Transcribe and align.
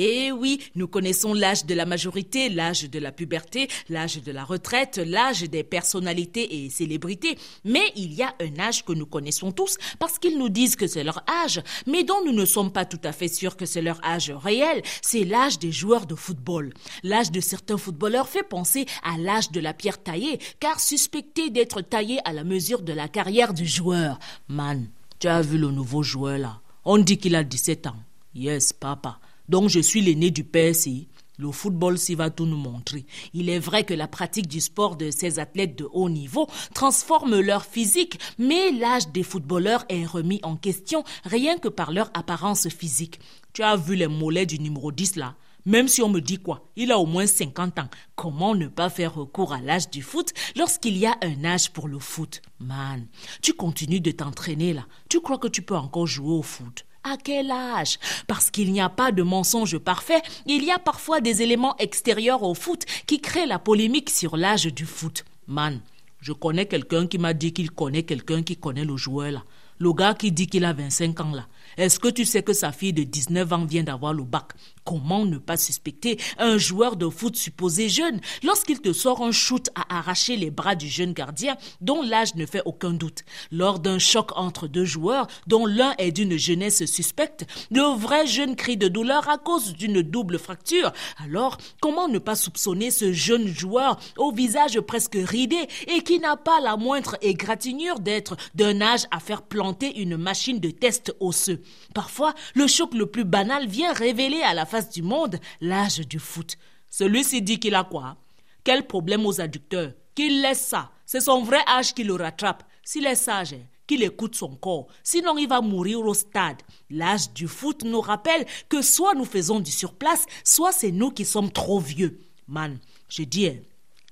Eh 0.00 0.30
oui, 0.30 0.60
nous 0.76 0.86
connaissons 0.86 1.34
l'âge 1.34 1.66
de 1.66 1.74
la 1.74 1.84
majorité, 1.84 2.48
l'âge 2.48 2.88
de 2.88 3.00
la 3.00 3.10
puberté, 3.10 3.66
l'âge 3.88 4.22
de 4.22 4.30
la 4.30 4.44
retraite, 4.44 4.98
l'âge 5.04 5.42
des 5.42 5.64
personnalités 5.64 6.64
et 6.64 6.70
célébrités. 6.70 7.36
Mais 7.64 7.92
il 7.96 8.14
y 8.14 8.22
a 8.22 8.32
un 8.40 8.60
âge 8.60 8.84
que 8.84 8.92
nous 8.92 9.06
connaissons 9.06 9.50
tous 9.50 9.76
parce 9.98 10.20
qu'ils 10.20 10.38
nous 10.38 10.50
disent 10.50 10.76
que 10.76 10.86
c'est 10.86 11.02
leur 11.02 11.24
âge, 11.44 11.60
mais 11.88 12.04
dont 12.04 12.24
nous 12.24 12.32
ne 12.32 12.44
sommes 12.44 12.72
pas 12.72 12.84
tout 12.84 13.00
à 13.02 13.10
fait 13.10 13.26
sûrs 13.26 13.56
que 13.56 13.66
c'est 13.66 13.82
leur 13.82 14.00
âge 14.04 14.30
réel. 14.30 14.82
C'est 15.02 15.24
l'âge 15.24 15.58
des 15.58 15.72
joueurs 15.72 16.06
de 16.06 16.14
football. 16.14 16.72
L'âge 17.02 17.32
de 17.32 17.40
certains 17.40 17.76
footballeurs 17.76 18.28
fait 18.28 18.44
penser 18.44 18.86
à 19.02 19.18
l'âge 19.18 19.50
de 19.50 19.58
la 19.58 19.74
pierre 19.74 20.00
taillée, 20.00 20.38
car 20.60 20.78
suspecté 20.78 21.50
d'être 21.50 21.80
taillé 21.80 22.20
à 22.24 22.32
la 22.32 22.44
mesure 22.44 22.82
de 22.82 22.92
la 22.92 23.08
carrière 23.08 23.52
du 23.52 23.66
joueur. 23.66 24.20
Man, 24.46 24.90
tu 25.18 25.26
as 25.26 25.42
vu 25.42 25.58
le 25.58 25.72
nouveau 25.72 26.04
joueur 26.04 26.38
là? 26.38 26.60
On 26.84 26.98
dit 26.98 27.18
qu'il 27.18 27.34
a 27.34 27.42
17 27.42 27.88
ans. 27.88 27.96
Yes, 28.32 28.72
papa. 28.72 29.18
Donc 29.48 29.68
je 29.68 29.80
suis 29.80 30.00
l'aîné 30.00 30.30
du 30.30 30.44
PSI. 30.44 31.08
Le 31.38 31.52
football 31.52 31.98
s'y 31.98 32.16
va 32.16 32.30
tout 32.30 32.46
nous 32.46 32.56
montrer. 32.56 33.06
Il 33.32 33.48
est 33.48 33.60
vrai 33.60 33.84
que 33.84 33.94
la 33.94 34.08
pratique 34.08 34.48
du 34.48 34.60
sport 34.60 34.96
de 34.96 35.12
ces 35.12 35.38
athlètes 35.38 35.78
de 35.78 35.88
haut 35.92 36.08
niveau 36.08 36.48
transforme 36.74 37.38
leur 37.38 37.64
physique, 37.64 38.18
mais 38.38 38.72
l'âge 38.72 39.08
des 39.12 39.22
footballeurs 39.22 39.84
est 39.88 40.04
remis 40.04 40.40
en 40.42 40.56
question 40.56 41.04
rien 41.24 41.56
que 41.58 41.68
par 41.68 41.92
leur 41.92 42.10
apparence 42.14 42.68
physique. 42.68 43.20
Tu 43.52 43.62
as 43.62 43.76
vu 43.76 43.94
les 43.94 44.08
mollets 44.08 44.46
du 44.46 44.58
numéro 44.58 44.90
10 44.90 45.14
là 45.16 45.36
même 45.68 45.86
si 45.86 46.00
on 46.00 46.08
me 46.08 46.20
dit 46.20 46.38
quoi, 46.38 46.70
il 46.76 46.92
a 46.92 46.98
au 46.98 47.04
moins 47.04 47.26
50 47.26 47.78
ans. 47.78 47.90
Comment 48.16 48.54
ne 48.54 48.68
pas 48.68 48.88
faire 48.88 49.14
recours 49.14 49.52
à 49.52 49.60
l'âge 49.60 49.90
du 49.90 50.00
foot 50.00 50.32
lorsqu'il 50.56 50.96
y 50.96 51.04
a 51.04 51.18
un 51.20 51.44
âge 51.44 51.72
pour 51.72 51.88
le 51.88 51.98
foot? 51.98 52.40
Man, 52.58 53.06
tu 53.42 53.52
continues 53.52 54.00
de 54.00 54.10
t'entraîner 54.10 54.72
là. 54.72 54.86
Tu 55.10 55.20
crois 55.20 55.36
que 55.36 55.48
tu 55.48 55.60
peux 55.60 55.76
encore 55.76 56.06
jouer 56.06 56.32
au 56.32 56.42
foot? 56.42 56.86
À 57.10 57.16
quel 57.16 57.50
âge? 57.50 57.98
Parce 58.26 58.50
qu'il 58.50 58.72
n'y 58.72 58.80
a 58.80 58.88
pas 58.88 59.12
de 59.12 59.22
mensonge 59.22 59.78
parfait, 59.78 60.22
il 60.46 60.64
y 60.64 60.70
a 60.70 60.78
parfois 60.78 61.20
des 61.20 61.42
éléments 61.42 61.76
extérieurs 61.78 62.42
au 62.42 62.54
foot 62.54 62.84
qui 63.06 63.20
créent 63.20 63.46
la 63.46 63.58
polémique 63.58 64.10
sur 64.10 64.36
l'âge 64.36 64.66
du 64.66 64.86
foot. 64.86 65.24
Man, 65.46 65.80
je 66.20 66.32
connais 66.32 66.66
quelqu'un 66.66 67.06
qui 67.06 67.18
m'a 67.18 67.34
dit 67.34 67.52
qu'il 67.52 67.70
connaît 67.70 68.02
quelqu'un 68.02 68.42
qui 68.42 68.56
connaît 68.56 68.84
le 68.84 68.96
joueur 68.96 69.30
là. 69.30 69.44
Le 69.78 69.92
gars 69.92 70.14
qui 70.14 70.32
dit 70.32 70.48
qu'il 70.48 70.64
a 70.64 70.72
25 70.72 71.20
ans 71.20 71.32
là. 71.32 71.46
Est-ce 71.76 72.00
que 72.00 72.08
tu 72.08 72.24
sais 72.24 72.42
que 72.42 72.52
sa 72.52 72.72
fille 72.72 72.92
de 72.92 73.02
19 73.02 73.52
ans 73.52 73.64
vient 73.64 73.82
d'avoir 73.82 74.12
le 74.12 74.24
bac? 74.24 74.52
Comment 74.84 75.26
ne 75.26 75.38
pas 75.38 75.56
suspecter 75.56 76.18
un 76.38 76.56
joueur 76.56 76.96
de 76.96 77.08
foot 77.08 77.36
supposé 77.36 77.88
jeune? 77.88 78.20
Lorsqu'il 78.42 78.80
te 78.80 78.92
sort 78.92 79.22
un 79.22 79.32
shoot 79.32 79.68
à 79.74 79.98
arracher 79.98 80.36
les 80.36 80.50
bras 80.50 80.74
du 80.74 80.88
jeune 80.88 81.12
gardien 81.12 81.56
dont 81.80 82.02
l'âge 82.02 82.34
ne 82.36 82.46
fait 82.46 82.62
aucun 82.64 82.92
doute. 82.92 83.22
Lors 83.50 83.80
d'un 83.80 83.98
choc 83.98 84.30
entre 84.36 84.66
deux 84.66 84.84
joueurs 84.84 85.26
dont 85.46 85.66
l'un 85.66 85.94
est 85.98 86.12
d'une 86.12 86.38
jeunesse 86.38 86.86
suspecte, 86.86 87.46
le 87.70 87.82
vrai 87.98 88.26
jeune 88.26 88.56
crie 88.56 88.76
de 88.76 88.88
douleur 88.88 89.28
à 89.28 89.38
cause 89.38 89.74
d'une 89.74 90.02
double 90.02 90.38
fracture. 90.38 90.92
Alors, 91.22 91.58
comment 91.80 92.08
ne 92.08 92.18
pas 92.18 92.36
soupçonner 92.36 92.90
ce 92.90 93.12
jeune 93.12 93.46
joueur 93.46 93.98
au 94.16 94.32
visage 94.32 94.80
presque 94.80 95.18
ridé 95.20 95.68
et 95.86 96.02
qui 96.02 96.18
n'a 96.18 96.36
pas 96.36 96.60
la 96.60 96.76
moindre 96.76 97.16
égratignure 97.20 98.00
d'être 98.00 98.36
d'un 98.54 98.80
âge 98.80 99.06
à 99.10 99.20
faire 99.20 99.42
planter 99.42 100.00
une 100.00 100.16
machine 100.16 100.60
de 100.60 100.70
test 100.70 101.14
osseux? 101.20 101.57
Parfois, 101.94 102.34
le 102.54 102.66
choc 102.66 102.94
le 102.94 103.06
plus 103.06 103.24
banal 103.24 103.66
vient 103.66 103.92
révéler 103.92 104.40
à 104.42 104.54
la 104.54 104.66
face 104.66 104.90
du 104.90 105.02
monde 105.02 105.38
l'âge 105.60 106.00
du 106.00 106.18
foot. 106.18 106.56
Celui-ci 106.90 107.42
dit 107.42 107.58
qu'il 107.58 107.74
a 107.74 107.84
quoi? 107.84 108.16
Quel 108.64 108.86
problème 108.86 109.26
aux 109.26 109.40
adducteurs? 109.40 109.92
Qu'il 110.14 110.42
laisse 110.42 110.66
ça. 110.66 110.90
C'est 111.06 111.20
son 111.20 111.42
vrai 111.42 111.60
âge 111.66 111.94
qui 111.94 112.04
le 112.04 112.14
rattrape. 112.14 112.64
S'il 112.82 113.06
est 113.06 113.14
sage, 113.14 113.56
qu'il 113.86 114.02
écoute 114.02 114.34
son 114.34 114.56
corps. 114.56 114.86
Sinon, 115.02 115.36
il 115.38 115.48
va 115.48 115.60
mourir 115.60 116.00
au 116.00 116.14
stade. 116.14 116.62
L'âge 116.90 117.32
du 117.32 117.48
foot 117.48 117.82
nous 117.84 118.00
rappelle 118.00 118.46
que 118.68 118.82
soit 118.82 119.14
nous 119.14 119.24
faisons 119.24 119.60
du 119.60 119.70
surplace, 119.70 120.26
soit 120.44 120.72
c'est 120.72 120.92
nous 120.92 121.10
qui 121.10 121.24
sommes 121.24 121.50
trop 121.50 121.80
vieux. 121.80 122.20
Man, 122.46 122.78
je 123.08 123.22
dis, 123.22 123.46
hein, 123.46 123.56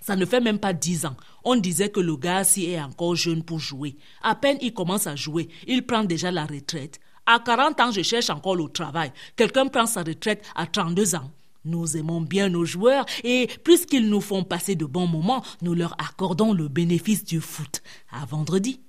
ça 0.00 0.16
ne 0.16 0.24
fait 0.24 0.40
même 0.40 0.58
pas 0.58 0.72
dix 0.72 1.06
ans. 1.06 1.16
On 1.44 1.56
disait 1.56 1.90
que 1.90 2.00
le 2.00 2.16
gars 2.16 2.44
ci 2.44 2.70
est 2.70 2.80
encore 2.80 3.14
jeune 3.14 3.42
pour 3.42 3.58
jouer. 3.58 3.96
À 4.22 4.34
peine 4.34 4.58
il 4.60 4.74
commence 4.74 5.06
à 5.06 5.16
jouer, 5.16 5.48
il 5.66 5.86
prend 5.86 6.04
déjà 6.04 6.30
la 6.30 6.46
retraite. 6.46 7.00
À 7.32 7.38
40 7.38 7.78
ans, 7.80 7.92
je 7.92 8.02
cherche 8.02 8.28
encore 8.28 8.56
le 8.56 8.68
travail. 8.68 9.12
Quelqu'un 9.36 9.68
prend 9.68 9.86
sa 9.86 10.02
retraite 10.02 10.44
à 10.56 10.66
32 10.66 11.14
ans. 11.14 11.30
Nous 11.64 11.96
aimons 11.96 12.22
bien 12.22 12.48
nos 12.48 12.64
joueurs 12.64 13.06
et 13.22 13.48
puisqu'ils 13.62 14.08
nous 14.08 14.20
font 14.20 14.42
passer 14.42 14.74
de 14.74 14.84
bons 14.84 15.06
moments, 15.06 15.44
nous 15.62 15.74
leur 15.74 15.94
accordons 16.00 16.52
le 16.52 16.66
bénéfice 16.66 17.22
du 17.24 17.40
foot. 17.40 17.82
À 18.10 18.24
vendredi. 18.24 18.80